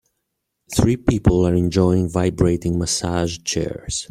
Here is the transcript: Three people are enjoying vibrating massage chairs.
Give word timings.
Three 0.75 0.97
people 0.97 1.45
are 1.47 1.53
enjoying 1.53 2.09
vibrating 2.09 2.79
massage 2.79 3.37
chairs. 3.45 3.99